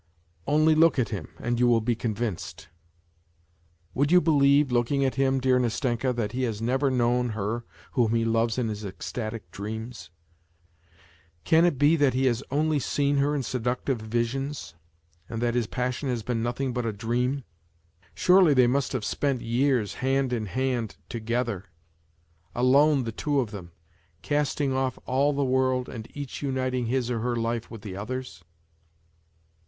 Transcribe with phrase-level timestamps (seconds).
[0.47, 2.69] Only look at him, and you will be convinced!
[3.93, 7.65] Would you believe, look ing at him, dear Nastenka, that he has never known her
[7.91, 10.09] whom he loves in his ecstatic dreams?
[11.43, 14.73] Can it be that he has only seen her in seductive visions,
[15.29, 17.43] and that this passion has been nothing but a dream?
[18.15, 21.65] Surely they must have spent years hand in hand together
[22.55, 23.71] alone the two of them,
[24.23, 28.43] casting off all the world and each uniting his or her life with the other's